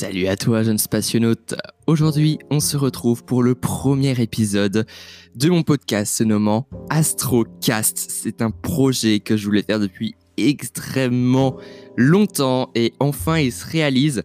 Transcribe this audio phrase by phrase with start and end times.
[0.00, 1.56] Salut à toi, jeune spationaute.
[1.86, 4.86] Aujourd'hui, on se retrouve pour le premier épisode
[5.34, 7.98] de mon podcast se nommant Astrocast.
[7.98, 11.58] C'est un projet que je voulais faire depuis extrêmement
[11.98, 14.22] longtemps et enfin il se réalise.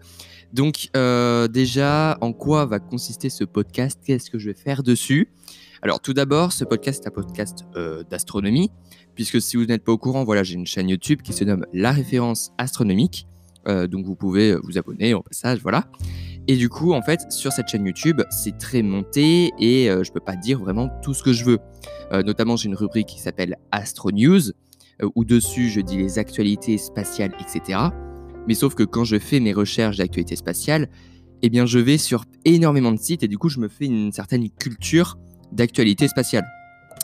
[0.53, 3.99] Donc euh, déjà, en quoi va consister ce podcast?
[4.05, 5.27] Qu'est-ce que je vais faire dessus?
[5.81, 8.71] Alors tout d'abord, ce podcast est un podcast euh, d'astronomie,
[9.13, 11.65] puisque si vous n'êtes pas au courant, voilà, j'ai une chaîne YouTube qui se nomme
[11.73, 13.27] La Référence Astronomique.
[13.67, 15.85] Euh, donc vous pouvez euh, vous abonner au passage, voilà.
[16.47, 20.11] Et du coup, en fait, sur cette chaîne YouTube, c'est très monté et euh, je
[20.11, 21.59] peux pas dire vraiment tout ce que je veux.
[22.23, 24.51] notamment, j'ai une rubrique qui s'appelle Astro News,
[25.15, 27.79] où dessus je dis les actualités spatiales, etc.
[28.47, 30.87] Mais sauf que quand je fais mes recherches d'actualités spatiales,
[31.41, 34.11] eh bien, je vais sur énormément de sites et du coup, je me fais une
[34.11, 35.17] certaine culture
[35.51, 36.45] d'actualité spatiale.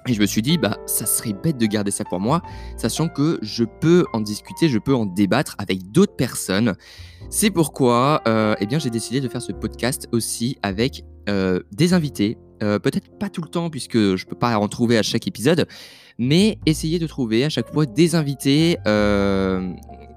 [0.08, 2.42] Et je me suis dit, bah, ça serait bête de garder ça pour moi,
[2.76, 6.74] sachant que je peux en discuter, je peux en débattre avec d'autres personnes.
[7.30, 11.94] C'est pourquoi euh, eh bien, j'ai décidé de faire ce podcast aussi avec euh, des
[11.94, 12.38] invités.
[12.64, 15.28] Euh, peut-être pas tout le temps, puisque je ne peux pas en trouver à chaque
[15.28, 15.68] épisode,
[16.18, 18.78] mais essayer de trouver à chaque fois des invités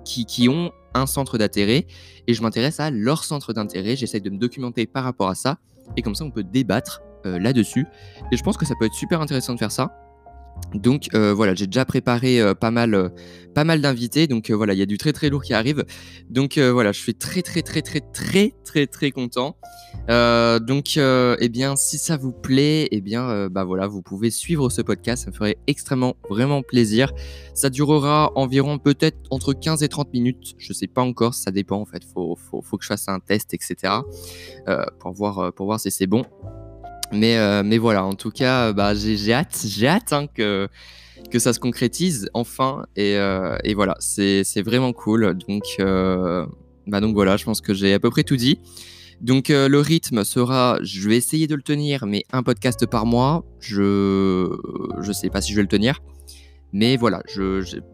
[0.04, 1.86] qui, qui ont un centre d'intérêt.
[2.26, 3.96] Et je m'intéresse à leur centre d'intérêt.
[3.96, 5.58] J'essaie de me documenter par rapport à ça.
[5.96, 7.86] Et comme ça, on peut débattre là-dessus.
[8.32, 9.92] Et je pense que ça peut être super intéressant de faire ça.
[10.72, 13.12] Donc euh, voilà, j'ai déjà préparé euh, pas mal,
[13.54, 14.26] pas mal d'invités.
[14.26, 15.84] Donc voilà, il y a du très très lourd qui arrive.
[16.30, 19.56] Donc voilà, je suis très très très très très très très content.
[20.08, 24.82] donc eh bien, si ça vous plaît, eh bien bah voilà, vous pouvez suivre ce
[24.82, 25.24] podcast.
[25.24, 27.12] Ça me ferait extrêmement vraiment plaisir.
[27.54, 30.54] Ça durera environ peut-être entre 15 et 30 minutes.
[30.58, 32.02] Je sais pas encore, ça dépend en fait.
[32.04, 33.94] Faut, faut, faut que je fasse un test, etc.
[34.98, 36.24] pour voir pour voir si c'est bon.
[37.14, 40.68] Mais, euh, mais voilà, en tout cas, bah, j'ai hâte, j'ai hâte hein, que,
[41.38, 42.84] ça se concrétise enfin.
[42.96, 45.36] Et, euh, voilà, c'est vraiment cool.
[45.46, 46.46] Donc, euh,
[46.86, 48.58] bah, donc voilà, je pense que j'ai à peu près tout dit.
[49.20, 53.44] Donc le rythme sera, je vais essayer de le tenir, mais un podcast par mois.
[53.60, 54.50] Je
[55.00, 56.00] je sais pas si je vais le tenir,
[56.72, 57.22] mais voilà,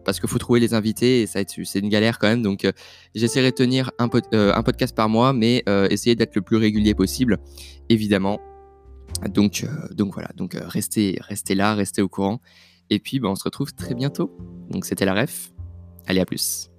[0.03, 2.41] parce qu'il faut trouver les invités et ça c'est une galère quand même.
[2.41, 2.69] Donc
[3.15, 7.37] j'essaierai de tenir un, podcast par mois, mais essayer d'être le plus régulier possible,
[7.87, 8.41] évidemment.
[9.29, 12.41] Donc, euh, donc voilà, donc euh, restez, restez là, restez au courant.
[12.89, 14.35] Et puis, bah, on se retrouve très bientôt.
[14.69, 15.51] Donc c'était la ref.
[16.07, 16.70] Allez, à plus.